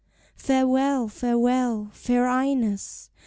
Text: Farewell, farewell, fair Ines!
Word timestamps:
Farewell, 0.35 1.07
farewell, 1.09 1.91
fair 1.93 2.25
Ines! 2.25 3.11